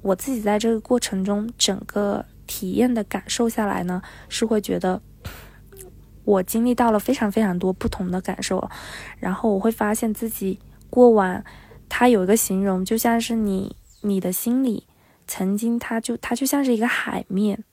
[0.00, 5.02] 我自己在这个过程中，整个体验的感受下来呢，是会觉得
[6.24, 8.70] 我经历到了非常非常多不同的感受。
[9.18, 11.44] 然后我会发现自己过往，
[11.90, 14.86] 它有一个形容，就像是你你的心里
[15.26, 17.64] 曾经，它就它就像是一个海面。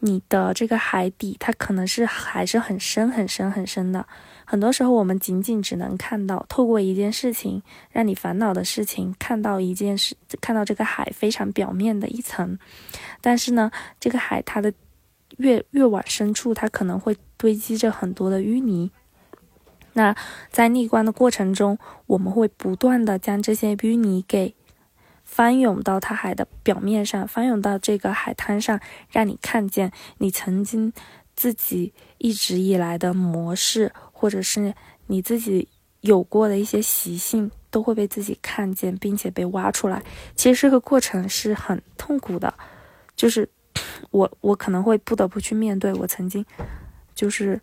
[0.00, 4.06] 你的这个海底，它可能是还是很深很深很深的。
[4.44, 12.58] 很多时候，我们仅仅只能看到，透过一件事情让你烦恼的事情，看到一件事，看到这个海非常表面的一层。
[13.22, 14.74] 但是呢，这个海它的
[15.38, 18.90] 越越往深处，它可能会堆积着很多的淤泥。
[19.94, 20.14] 那
[20.50, 24.54] 在逆观的过程中，我们会不断的将这些淤泥给。
[25.24, 28.78] 翻涌到它海的表面上，翻涌到这个海滩上，
[29.10, 30.92] 让你看见你曾经
[31.34, 34.74] 自己一直以来的模式，或者是
[35.08, 35.68] 你自己
[36.02, 40.02] 有过的一些习性，都会被自己看见，并且被挖出来。
[40.36, 42.54] 其实这个过程是很痛苦的，
[43.16, 43.48] 就是
[44.10, 46.44] 我我可能会不得不去面对我曾经
[47.14, 47.60] 就是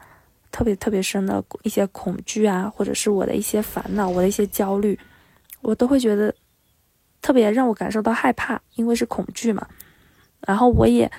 [0.52, 5.00] 特别特别深的一些恐惧啊，或者是我的一些烦恼，我的一些焦虑，
[5.62, 6.36] 我都会觉得。
[7.22, 9.68] 特别让我感受到害怕，因为是恐惧嘛。
[10.48, 11.12] 然后我也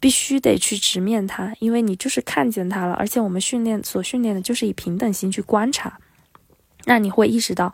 [0.00, 2.94] 必须得去直面它，因为你就是看见它了。
[2.94, 5.98] 而且我们训练所训练的就是以平等心去观察，
[6.86, 7.72] 那你会意识到，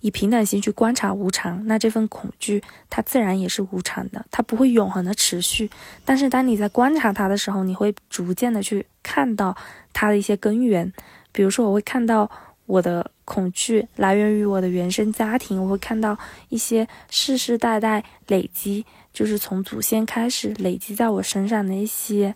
[0.00, 5.70] 以平等心去观察无常，那这份恐惧它自然也是无常的，它不会永恒的持续。
[6.04, 9.56] 但是当你在观察它的时候，你会逐渐的去看到
[9.92, 10.92] 它的一些根源，
[11.30, 12.30] 比如说我会看到。
[12.70, 16.16] 我的恐惧来源于我的原生家庭，我会看到
[16.50, 22.32] 一些世世代代累积，就是从祖先开始累积在我身上的一些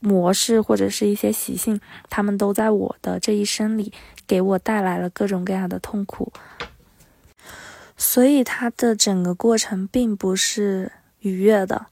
[0.00, 3.90] 模式或者是一些习性，他们都在我的这一生里
[4.26, 6.30] 给我带来了各种各样的痛苦，
[7.96, 11.86] 所以它的整个过程并不是愉悦的。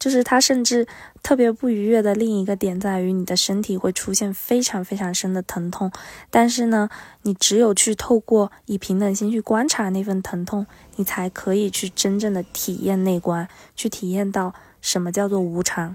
[0.00, 0.88] 就是它，甚至
[1.22, 5.92] 特别不愉悦的另一个点在于，你的身体会出现非常非常深的疼痛。
[6.30, 6.88] 但是呢，
[7.22, 15.94] 你只有去透过以平等心去观察那份疼痛，你才可以去真正的体验内观，去体验到什么叫做无常。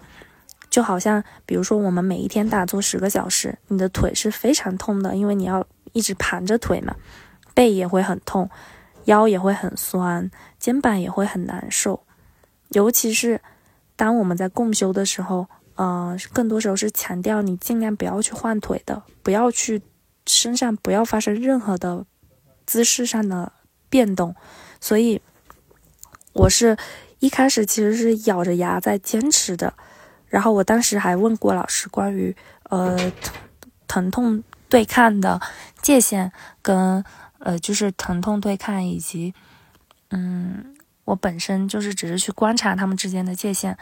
[0.69, 6.95] 就好像，比如说我们每一天打坐十个小时，你的腿是非常痛的，因为你要一直盘着腿嘛，
[7.55, 8.51] 背也会很痛，
[9.05, 12.03] 腰也会很酸，肩膀也会很难受，
[12.69, 13.41] 尤其是。
[13.95, 19.81] 当我们在共修的时候，呃，更多时候是强调你尽量不要去换腿的，不要去
[20.25, 22.05] 身上不要发生任何的
[22.65, 23.53] 姿势上的
[23.89, 24.35] 变动。
[24.81, 25.21] 所以，
[26.33, 26.77] 我是
[27.19, 29.73] 一开始其实是咬着牙在坚持的。
[30.27, 32.35] 然后我当时还问过老师关于
[32.69, 33.11] 呃
[33.87, 35.39] 疼痛对抗的
[35.81, 37.03] 界限，跟
[37.39, 39.33] 呃就是疼痛对抗以及
[40.09, 40.74] 嗯。
[41.05, 43.77] 我本身就是只是去观察他们之间的界限，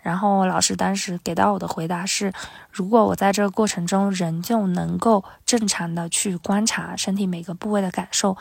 [0.00, 2.32] 然后老师当时给到我的回答是：
[2.70, 8.36] 如果我在这个过程中仍旧能够正常的去观察身体每个部位的感受，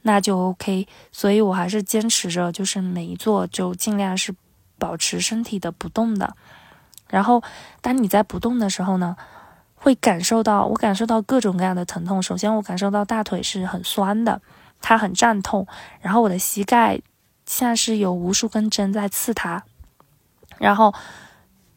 [0.00, 0.88] 那就 OK。
[1.12, 4.34] 所以我还是坚持着，就是每一座就尽量是
[4.78, 6.34] 保持身体的不动的。
[7.08, 7.42] 然后
[7.82, 9.14] 当你在不动的时候呢，
[9.74, 12.22] 会感受到我感受到各种各样的疼痛。
[12.22, 14.40] 首先我感受到大腿是很酸的，
[14.80, 15.66] 它很胀痛，
[16.00, 16.98] 然后我的膝盖。
[17.52, 19.62] 像是有无数根针在刺它，
[20.56, 20.94] 然后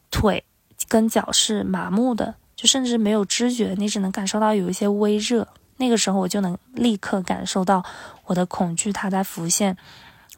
[0.10, 0.46] 腿
[0.88, 5.46] 跟脚是麻木的，就甚至没有知觉，你只能感受到有一些微热。
[5.76, 7.84] 那个时候我就能立刻感受到
[8.28, 9.76] 我的恐惧它在浮现，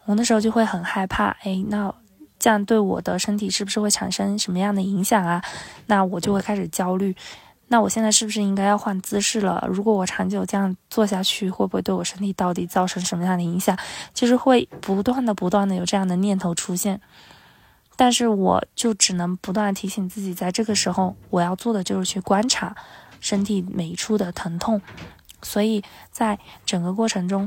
[0.06, 1.93] 我那时候就会很害怕，哎，那
[2.39, 5.43] 这样对我的身体是不是会产生什么样的影响啊？
[5.86, 7.15] 那我就会开始焦虑。
[7.69, 9.67] 那我现在是不是应该要换姿势了？
[9.69, 13.77] 如果我长久这样做下去，会不会对我身体到底造成什么样的影响？
[14.13, 17.01] 就是会不断的、不断的有这样的念头出现，
[17.97, 22.73] 但是我就只能不断提醒自己，在这个时候我要做的就是去观察
[23.19, 24.82] 身体每一处的疼痛。
[25.41, 27.45] 所以在整个过程中，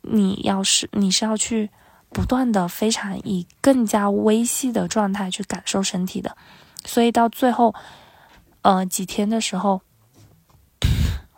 [0.00, 1.68] 你要是你是要去
[2.08, 6.34] 不断的、非常以更加微细的状态去感受身体的。
[6.86, 7.74] 所以到最后。
[8.64, 9.82] 呃，几天的时候，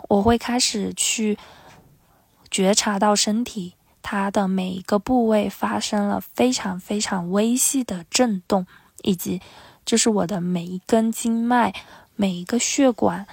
[0.09, 1.37] 我会开始去
[2.49, 8.65] 觉察到身体它的每一个部位发生了非常非常微细的震动，
[9.03, 9.43] 以及
[9.85, 11.75] 就是我的每一根经脉、
[12.15, 13.27] 每一个血管，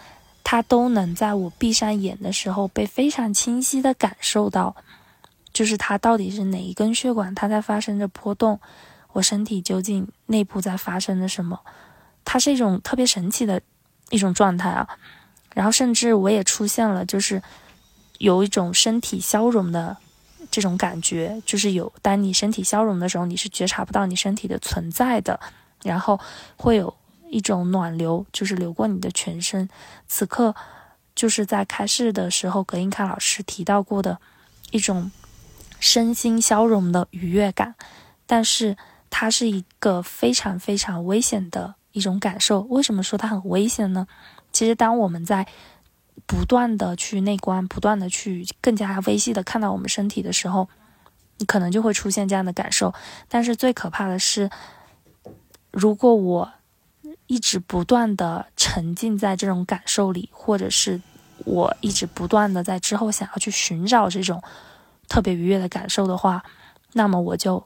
[0.43, 4.75] 它都能在我闭上眼的时候被非常清晰的感受到，
[5.53, 8.60] 就是它到底是哪一根血管它在发生着波动，
[9.12, 11.60] 我身体究竟内部在发生着什么，
[12.25, 13.62] 它是一种特别神奇的
[14.13, 14.88] 一种状态啊。
[15.54, 17.41] 然后甚至我也出现了，就是
[18.19, 19.97] 有一种身体消融的
[20.49, 25.39] 这种感觉，就是有当你身体消融的时候，你是觉察不到你身体的存在的，
[25.84, 26.19] 然后
[26.56, 26.95] 会有
[27.30, 29.69] 一种暖流，就是流过你的全身。
[30.08, 30.56] 此刻
[31.13, 34.19] 就是在开示的时候，格印卡老师提到过的
[34.71, 35.12] 一种
[35.80, 37.76] 身心消融的愉悦感，
[38.26, 38.76] 但是
[39.12, 42.60] 它是一个非常非常危险的一种感受。
[42.63, 44.06] 为什么说它很危险呢？
[44.51, 45.47] 其实，当我们在
[46.27, 50.67] 不断的去内观，不断的去更加微细的看到我们身体的时候，
[51.38, 52.93] 你可能就会出现这样的感受。
[53.27, 54.49] 但是最可怕的是，
[55.71, 56.51] 如果我
[57.27, 61.01] 一直不断的沉浸在这种感受里，或者是
[61.45, 64.41] 我一直不断的在之后想要去寻找这种
[65.08, 66.43] 特别愉悦的感受的话，
[66.93, 67.65] 那么我就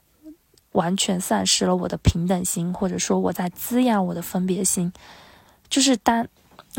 [0.78, 4.94] 完全丧失了我的平等心，或者说我在滋养我的分别心，
[5.70, 6.28] 就是当。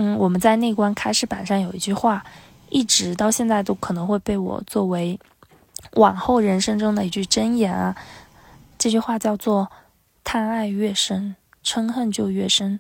[0.01, 2.25] 嗯，我们在内观开示板上有一句话，
[2.71, 5.19] 一直到现在都可能会被我作为
[5.95, 7.97] 往后人生中的一句箴言啊。
[8.79, 9.69] 这句话叫做
[10.23, 11.35] “贪爱越深，
[11.65, 12.79] 嗔恨就越深；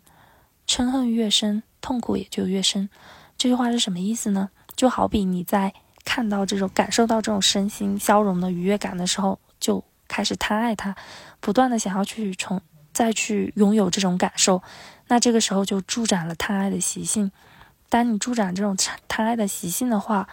[0.68, 2.88] 嗔恨越深，痛苦也就越深。”
[3.36, 4.50] 这句话是什么意思呢？
[4.76, 10.96] 就好比你在看到这种、感受到这种身心消融的愉悦感的时候，就开始贪爱它，
[11.38, 12.60] 不断的想要去重
[12.92, 14.62] 再去拥有这种感受。
[15.06, 17.30] 那这个时候就助长了贪爱的习性。
[17.88, 20.28] 当你助长这种贪爱的习性的话，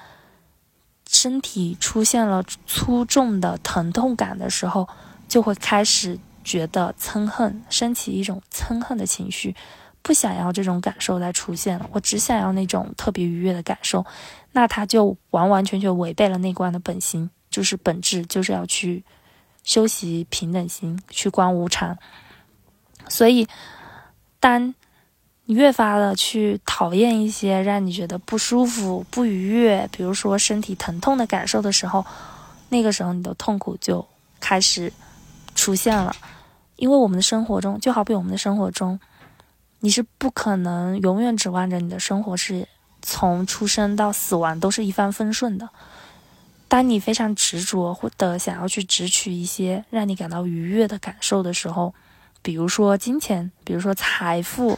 [1.07, 4.87] 身体出现了粗重的疼痛感的时候，
[5.27, 9.55] 就会开始觉得憎恨，升起一种憎恨的情绪，
[10.01, 11.87] 不想要这种感受再出现了。
[11.91, 14.05] 我只想要那种特别愉悦的感受。
[14.51, 19.05] 那它就完完全全违背了内观的本心，就是本质，就是要去
[19.65, 21.97] 修习平等心，去观无常。
[23.09, 23.45] 所以。
[24.37, 24.75] 当
[25.45, 32.05] 你越发的去讨厌一些让你觉得不舒服、不愉悦，比如说身体疼痛的感受的时候，
[32.69, 34.05] 那个时候你的痛苦就
[34.39, 34.93] 开始
[35.55, 36.15] 出现了。
[36.75, 38.99] 因为我们的生活中，就好比我们的生活中，
[39.79, 42.67] 你是不可能永远指望着你的生活是
[43.01, 45.67] 从出生到死亡都是一帆风顺的。
[46.75, 51.95] 当你非常执着或者想要去执取一些让你感到愉悦的感受的时候，
[52.41, 54.77] 比如说金钱，比如说财富、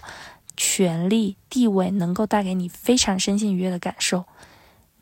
[0.56, 4.24] 权力、地位，能够带给你非常身心愉悦的感受。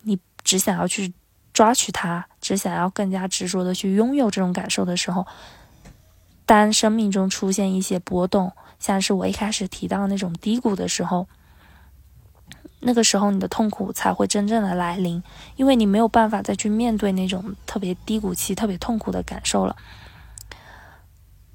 [0.04, 1.12] 你只想要去
[1.52, 5.28] 抓取它，只想要更加执着的去拥有这种感受的时候，
[6.46, 11.28] 当生命中出现一些波动，像是我一开始提到那种低谷的时候，
[12.80, 15.22] 那个时候你的痛苦才会真正的来临，
[15.56, 19.76] 因为你没有办法再去面对那种特别低谷期、特别痛苦的感受了。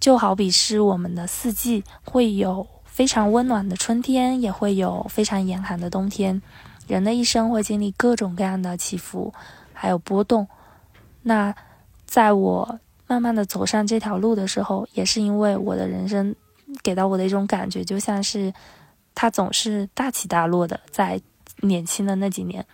[0.01, 6.41] 就好比是我们的四季，会有非常温暖的春天，也会有非常严寒的冬天。
[6.89, 9.33] 人的一生会经历各种各样的起伏，
[9.73, 10.49] 还有波动。
[11.23, 11.55] 那
[12.07, 16.35] 在我慢慢的走上这条路的时候，也是因为我的人生
[16.83, 18.53] 给到我的一种感觉，就像是
[19.21, 20.81] 它总是大起大落的。
[20.91, 21.21] 在
[21.57, 22.65] 年轻的那几年，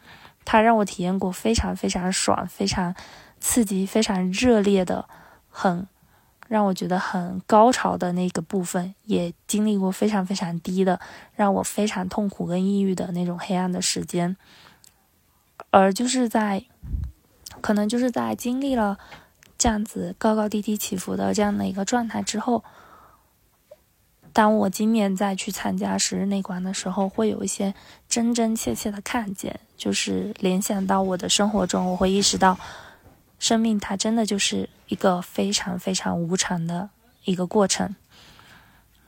[0.44, 2.94] 它让我体验过非常非常爽、非常
[3.40, 5.09] 刺激、非常热烈的
[5.50, 5.88] 很。
[6.46, 11.00] 让我觉得很高潮的那个部分，也经历过非常非常低的，
[11.35, 14.37] 让我非常痛苦跟抑郁的那种黑暗的时间。
[15.72, 16.64] 而就是在，
[17.61, 18.96] 可能就是在经历了
[19.59, 22.62] 这样子高高低低起伏的这样的一个状态之后，
[24.37, 27.75] 当我今年再去参加十日内观的时候，会有一些
[28.07, 32.59] 真真切切的看见，就是联想到我的生活中，我会意识到。
[33.38, 36.91] 生命它真的就是一个非常非常无常的
[37.24, 37.97] 一个过程。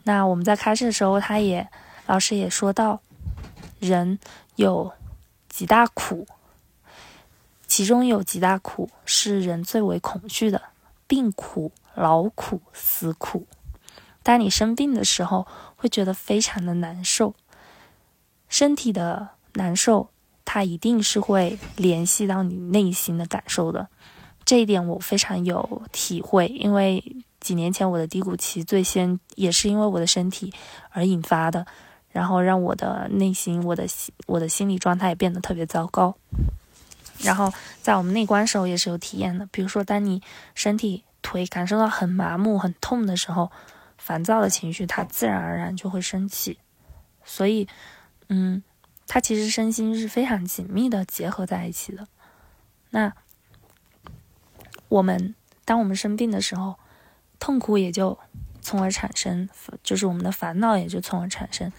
[0.05, 1.69] 那我们在开始的时候，他也
[2.07, 3.03] 老师也说到，
[3.81, 4.19] 人
[4.57, 4.91] 有
[5.51, 6.27] 几大苦，
[7.67, 10.63] 其中有几大苦是人最为恐惧的：
[11.07, 13.47] 病苦、劳苦、死苦。
[14.23, 15.47] 当你生病的时候，
[15.77, 17.35] 会觉得非常的难受，
[18.49, 20.09] 身体的难受，
[20.45, 23.89] 它一定是会联系到你内心的感受的。
[24.45, 27.03] 这一点我非常有体会，因为
[27.41, 30.53] 几年前我的低谷期最先也是因为我的身体
[30.91, 31.67] 而引发的。
[32.11, 36.17] 然后让我的内心、我的心、我的心理状态也变得特别糟糕。
[37.19, 37.53] 然后
[37.83, 40.21] 在我们内观时候也是有体验的，比如说当你
[40.55, 43.53] 身体腿感受到很麻木、很痛的时候，
[44.09, 46.59] 烦躁的情绪它自然而然就会生气。
[47.27, 47.69] 所以，
[48.31, 48.63] 嗯，
[49.07, 52.09] 它其实身心是非常紧密的结合在一起的。
[52.89, 53.13] 那
[54.89, 55.35] 我们
[55.67, 56.79] 当我们生病的时候，
[57.39, 58.19] 痛苦也就
[58.63, 59.47] 从而产生，
[59.83, 61.71] 就是我们的烦恼也就从而产生。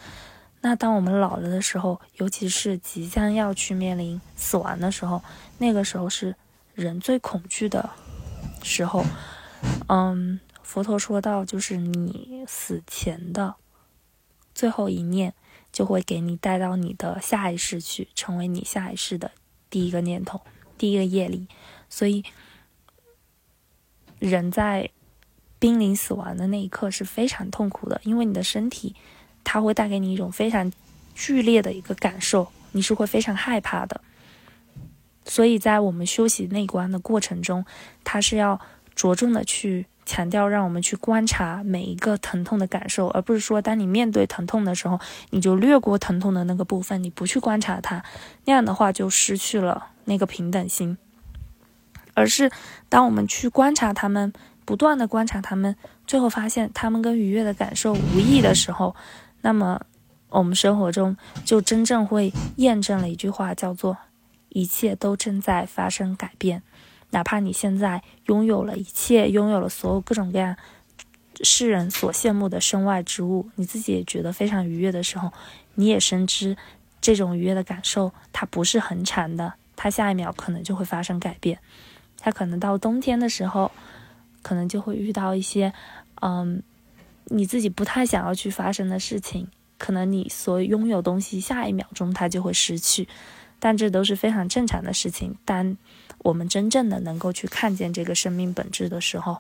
[0.61, 5.23] 那当我们老了的时候，尤其是即将要去面临死亡的时候，
[5.57, 6.35] 那个时候是
[6.75, 7.89] 人最恐惧的
[8.61, 9.03] 时候。
[9.87, 10.39] 嗯，
[10.69, 13.55] 佛陀说到，就是你死前的
[14.53, 15.33] 最后一念，
[15.71, 19.31] 就会给你带到你的下一世去，成为你下一世的
[19.71, 20.41] 第一个念头、
[20.77, 21.47] 第一个业力。
[21.89, 22.23] 所以，
[24.19, 24.91] 人在
[25.57, 28.95] 濒临死亡的那一刻是非常痛苦的，因为你的身体。
[29.43, 30.71] 它会带给你一种非常
[31.15, 34.01] 剧烈的一个感受，你是会非常害怕的。
[35.25, 37.65] 所以在我们修习内观的过程中，
[38.03, 38.61] 它是要
[38.93, 44.99] 着重的去强调，让我们去观察每一个疼痛的感受，而不是说当你面对疼痛的时候，
[45.29, 48.03] 你就略过疼痛的那个部分，你不去观察它，
[48.45, 50.97] 那样的话就失去了那个平等心。
[52.15, 52.51] 而是
[52.89, 54.33] 当我们去观察他们，
[54.65, 55.75] 不断的观察他们，
[56.07, 58.95] 最后发现他们跟愉悦的感受无异的时候。
[59.41, 59.79] 那么，
[60.29, 63.95] 我们生活中就真正会验证了一句话，叫做
[64.49, 66.63] “一切都正在发生改变”。
[67.11, 70.55] 哪怕你现在拥有了一切，拥有了所有各种各样
[71.43, 75.31] 世人所羡慕的身外之物，你自己也觉得非常愉悦的时候，
[75.75, 76.57] 你也深知
[77.01, 81.59] 这种愉悦的感受它不是很长的，它下一秒可能就会发生改变。
[82.17, 83.71] 它可能到冬天的时候，
[84.41, 85.73] 可能就会遇到一些，
[86.21, 86.63] 嗯。
[87.31, 89.47] 你自己不太想要去发生的事情，
[89.77, 93.07] 可能你所拥有东西，下一秒钟它就会失去，
[93.59, 95.35] 但这都是非常正常的事情。
[95.45, 95.77] 当
[96.19, 99.37] 我们真正的能够去看见这个生命本质的时候，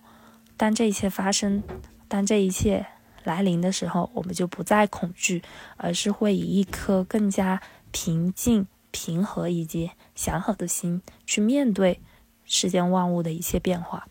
[0.57, 1.63] 当这一切发生，
[2.07, 2.85] 当这一切
[3.23, 5.41] 来临的时候，我们就不再恐惧，
[5.77, 7.61] 而是会以一颗更加
[7.91, 11.99] 平静、平和以及祥和的心去面对
[12.45, 14.07] 世间万物的一切变化。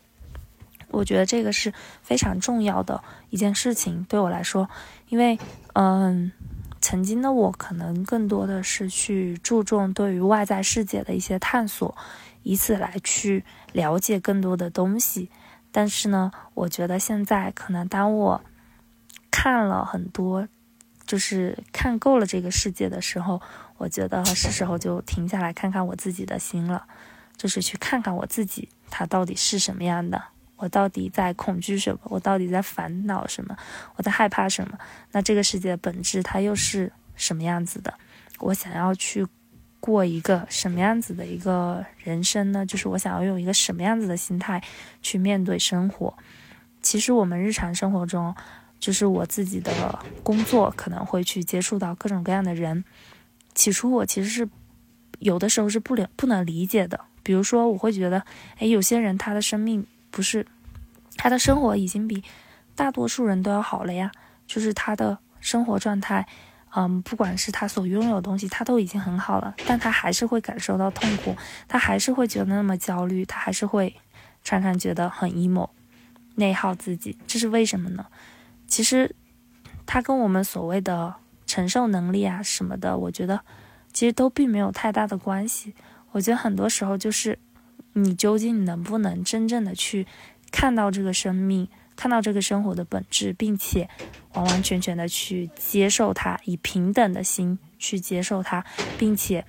[0.91, 4.67] 我觉得这个是非常重要的一件事情，对我来说，
[5.09, 5.37] 因为，
[5.73, 6.31] 嗯，
[6.81, 11.95] 曾经的我可能更多的是去注重对于外在世界的一些探索，
[12.43, 15.29] 以此来去了解更多的东西。
[15.71, 18.41] 但是呢，我觉得现在可能当我
[19.29, 20.47] 看了很多，
[21.05, 23.41] 就是看够了这个世界的时候，
[23.77, 26.87] 我觉得是时候就停下来看看我自己的心了，
[27.37, 30.23] 就是去看看我自己，它到底是什么样的。
[30.59, 31.99] 我到底在恐惧什么？
[32.03, 33.55] 我到底在烦恼什么？
[33.95, 34.77] 我在害怕什么？
[35.13, 37.93] 那这个世界的本质它又是什么样子的？
[38.39, 39.25] 我想要去
[39.79, 42.65] 过一个什么样子的一个人生呢？
[42.65, 44.61] 就是我想要用一个什么样子的心态
[45.01, 46.13] 去面对生活？
[46.81, 48.35] 其实我们日常生活中，
[48.81, 52.83] 就是我自己的工作可能会去接触到各种各样的人。
[53.55, 54.49] 起初我其实是
[55.19, 58.25] 有的时候是不了不能理解的，比如说我会觉得，
[58.57, 59.87] 哎，有些人他的生命。
[60.11, 60.45] 不是，
[61.17, 62.23] 他的生活已经比
[62.75, 64.11] 大多数人都要好了呀。
[64.47, 66.27] 就是他的生活状态，
[66.75, 71.35] 嗯，不管是他所拥有的东西，他都已经很好了，但他还是会感受到痛苦，
[71.67, 73.95] 他还是会觉得那么焦虑，他还是会
[74.43, 75.69] 常常觉得很 emo，
[76.33, 77.15] 内耗自己。
[77.27, 78.07] 这是为什么呢？
[78.65, 79.15] 其实，
[79.85, 81.13] 他跟我们所谓的
[81.45, 83.39] 承受能力啊什么的，我觉得
[83.93, 85.75] 其实都并没有太大的关系。
[86.11, 87.37] 我觉得很多时候就是。
[87.93, 90.05] 你究竟能不能真正的去
[90.51, 93.89] 看到这个生命，看到这个生活的本质，并且
[94.33, 98.63] 完完全全的去接受它，以平等的心去接受它，
[98.97, 99.43] 并且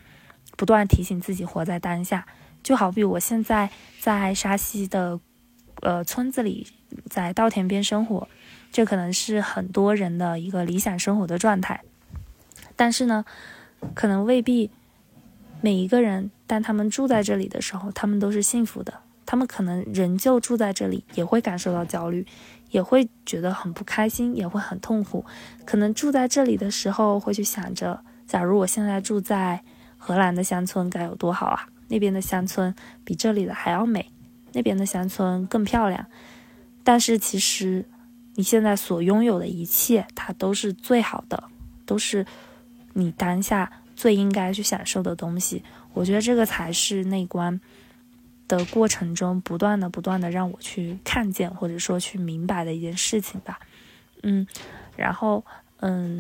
[0.57, 2.27] 不断提醒自己活在当下。
[2.63, 3.71] 就好比我现在
[4.01, 5.21] 在沙溪的
[5.83, 6.67] 呃村子里，
[7.09, 8.29] 在稻田边生活，
[8.73, 11.83] 这可能是很多人的一个理想生活的状态，
[12.77, 13.25] 但是呢，
[13.95, 14.71] 可能未必。
[15.61, 18.93] 每一个人，当他们住在这里的时候，他们都是幸福的。
[19.27, 22.27] 他们可能仍旧住在这里，也会感受到焦虑，
[22.71, 25.25] 也会觉得很不开心，也会很痛苦。
[25.65, 29.63] 可能住在这里的时候，会去想着：假如我现在住在
[29.97, 31.69] 荷兰的乡村，该有多好啊！
[31.87, 34.11] 那边的乡村比这里的还要美，
[34.53, 36.07] 那边的乡村更漂亮。
[36.83, 37.85] 但是，其实
[38.35, 41.45] 你现在所拥有的一切，它都是最好的，
[41.87, 42.27] 都是
[42.95, 43.71] 你当下。
[44.01, 47.61] 最应该去享受的东西，我觉得这个才是内观
[48.49, 53.61] 的过程中不断的、不断的让我去看见或者说去明白的一件事情吧。
[54.23, 54.47] 嗯，
[54.97, 55.45] 然后
[55.81, 56.19] 嗯，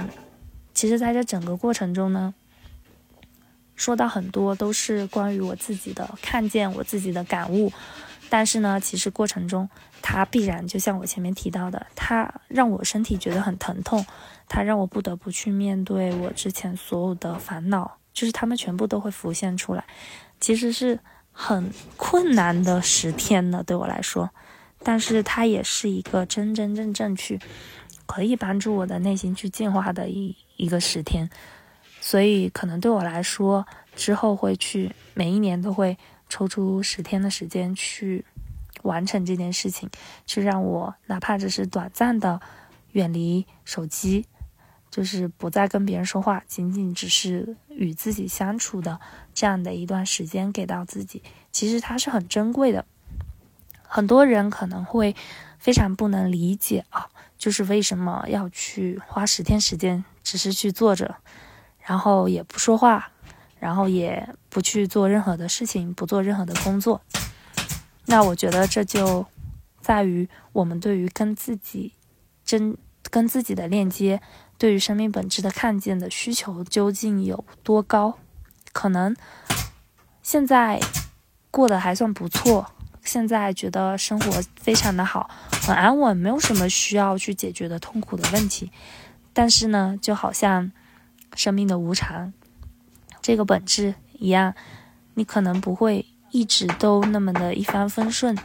[0.74, 2.34] 其实在这整个过程中呢，
[3.76, 7.72] 说到很多都是关于我自己的看见，我自己的感悟。
[8.28, 9.70] 但是呢，其实过程中，
[10.02, 14.04] 它必然就像我前面提到的，它让我身体觉得很疼痛，
[14.50, 19.84] 它让我不得不去面对我之前所有的烦恼，就是他们全部都会浮现出来。
[20.40, 20.98] 其实是
[21.30, 24.28] 很困难的十天呢，对我来说，
[24.82, 27.38] 但是它也是一个真真正正去
[28.06, 31.30] 可以帮助我的内心去进化的一一个十天。
[32.00, 35.96] 所以可能对我来说，之后会去每一年都会。
[36.32, 38.24] 抽出十天的时间去
[38.82, 39.90] 完成这件事情，
[40.26, 42.40] 去让我哪怕只是短暂的
[42.92, 44.24] 远离手机，
[44.90, 49.00] 就是不再跟别人说话，仅仅只是与自己相处的
[49.32, 51.22] 这样的一段时间给到自己，
[51.52, 52.84] 其实它是很珍贵的。
[53.82, 55.14] 很多人可能会
[55.58, 61.16] 非常不能理解啊，就是为什么要去花十天时间，只是去坐着，
[61.80, 63.12] 然后也不说话。
[63.60, 67.02] 然后也不去做任何的事情，不做任何的工作。
[68.06, 69.26] 那我觉得这就
[69.82, 71.92] 在于我们对于跟自己
[72.42, 72.74] 真
[73.10, 74.22] 跟自己的链接，
[74.60, 78.18] 对于生命本质的看见的需求究竟有多高？
[78.74, 79.16] 可能
[80.22, 80.78] 现在
[81.50, 82.70] 过得还算不错，
[83.02, 85.30] 现在觉得生活非常的好，
[85.66, 88.70] 很安稳，没有什么需要去解决的痛苦的问题。
[89.32, 90.70] 但是呢，就好像
[91.34, 92.34] 生命的无常。
[93.22, 94.54] 这个本质一样，
[95.14, 98.36] 你可能不会一直都那么的一帆风顺，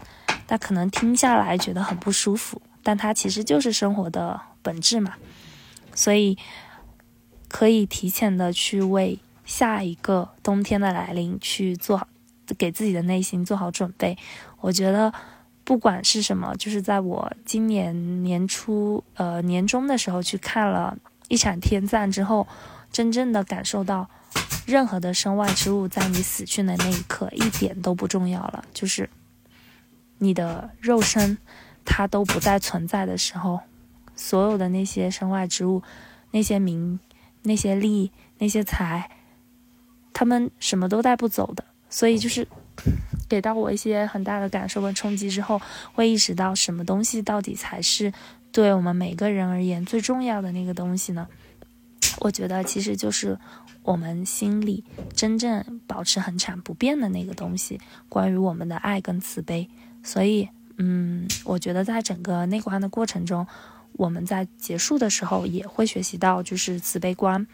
[0.47, 5.15] 但可能听下来觉得很不舒服，但它其实就是生活的本质嘛。
[5.95, 6.37] 所以
[7.49, 12.07] 可以提前的去为下一个冬天的来临去做好，
[12.57, 14.15] 给自己的内心做好准备。
[14.61, 15.11] 我觉得
[15.63, 20.95] 不管是什么，就是在我今年年初呃年终的时候去看了
[21.29, 22.47] 一场天葬之后，
[22.91, 24.07] 真正的感受到。
[24.65, 28.65] 任何的身外之物，在你死去的那一刻，一点都不重要了。
[28.73, 29.07] 就是
[30.17, 31.37] 你的肉身，
[31.85, 33.59] 它都不再存在的时候，
[34.15, 35.81] 所有的那些身外之物，
[36.31, 36.99] 那些名、
[37.43, 39.09] 那些利、那些财，
[40.13, 41.63] 他们什么都带不走的。
[41.89, 42.47] 所以，就是
[43.29, 45.61] 给到我一些很大的感受跟冲击之后，
[45.93, 48.11] 会意识到什么东西到底才是
[48.51, 51.27] 对我们每个人而言最重要的那个东西呢？
[52.19, 53.37] 我觉得，其实就是。
[53.85, 59.69] 我们心里真正保持恒常不变的那个东西，关于我们的爱跟慈悲。
[60.01, 63.45] 所以，嗯，我觉得在整个内观的过程中，
[63.97, 67.45] 我们在结束的时候也会学习到，就是慈悲观，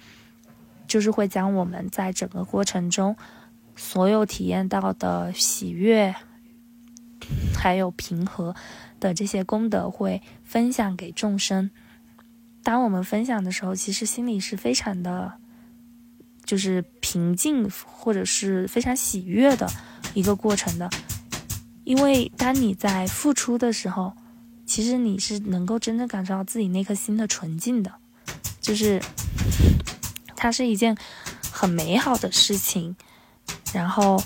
[0.88, 3.16] 就是会将我们在整个过程中
[3.76, 6.16] 所有体验到的喜悦，
[7.54, 8.56] 还有平和
[9.00, 11.72] 的这些功德，会分享给众生。
[12.64, 15.34] 当我们分享的时候，其实心里是非常的。
[16.44, 19.70] 就是平静或者是非常喜悦的
[20.14, 20.89] 一个过程的，
[21.86, 24.14] 因为当你在付出的时候，
[24.72, 27.92] 其实你是能够真正感受到自己那颗心的纯净的，
[28.62, 29.02] 就是
[30.34, 30.96] 它是一件
[31.52, 32.96] 很美好的事情。
[33.74, 34.24] 然后，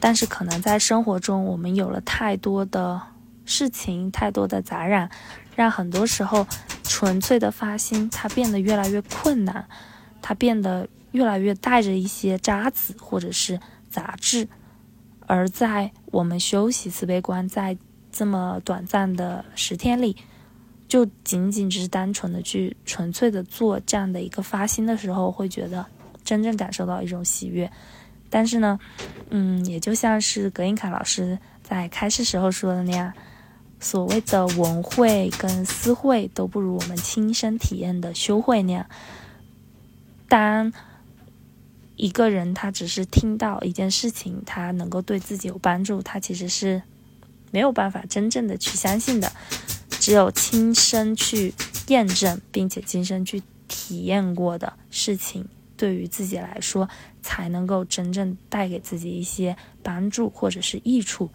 [0.00, 3.00] 但是可能在生活中，我们有了太多的
[3.44, 5.08] 事情，太多的杂染，
[5.54, 6.44] 让很多时候
[6.82, 9.64] 纯粹的发心它变得越来越困难，
[10.20, 10.88] 它变得。
[11.12, 14.48] 越来越带着一些渣子或者是杂质，
[15.28, 17.78] 而在我们修习慈悲观，在
[18.16, 20.16] 这么短暂的十天里，
[20.86, 25.84] 就仅仅只是单纯的去纯粹的做这样的一个发心的时候，会觉得
[26.24, 27.68] 真正感受到一种喜悦。
[28.30, 28.78] 但是呢，
[29.30, 33.12] 嗯，也就像是格印卡老师在开始时候说的那样，
[33.80, 38.86] 所谓的文会跟私会都不如我们亲身体验的修会那样。
[40.28, 40.72] 当
[41.96, 46.82] 一个人他只是听到一件事情，他能够对自己有帮助，他其实是
[47.54, 49.30] 没有办法真正的去相信的。
[49.88, 51.54] 只有亲身去
[51.86, 55.46] 验证，并且亲身去体验过的事情，
[55.76, 56.88] 对于自己来说，
[57.22, 61.30] 才能够真正带给自己一些帮助或者是益处。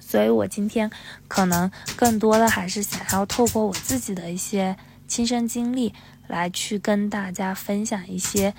[0.00, 0.90] 所以我今天
[1.28, 4.76] 可能更多的还是想要透过我自己的一些
[5.06, 5.94] 亲身经历，
[6.26, 8.52] 来去跟大家分享一些。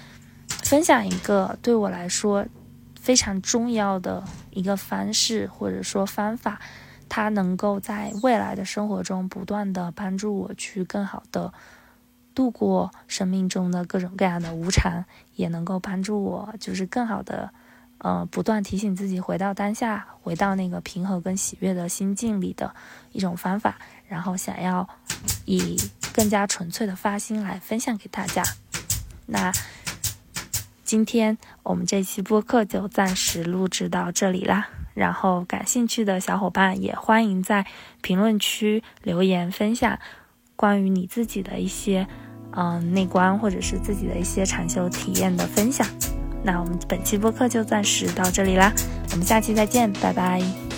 [0.63, 2.45] 分享一个对我来说
[3.01, 6.61] 非常重要的一个方式，或者说方法，
[7.09, 11.51] 它能够在未来的生活中不断的帮助我去更好的
[12.35, 15.03] 度过生命中的各种各样的无常，
[15.35, 17.51] 也能够帮助我就是更好的，
[17.97, 22.73] 呃，不断提醒自己回到当下，回到那个平和跟喜悦的心境里的
[23.11, 24.87] 一种方法，然后想要
[25.45, 25.75] 以
[26.13, 28.43] 更加纯粹的发心来分享给大家。
[29.25, 29.51] 那
[30.91, 34.67] 今天我们这期播客就暂时录制到这里啦。
[34.93, 37.65] 然后感兴趣的小伙伴也欢迎在
[38.01, 39.97] 评论区留言分享
[40.57, 42.05] 关于你自己的一些
[42.51, 45.87] 嗯内观或者是自己的一些禅修体验的分享。
[46.43, 48.73] 那我们本期播客就暂时到这里啦，
[49.11, 50.70] 我们下期再见，拜拜。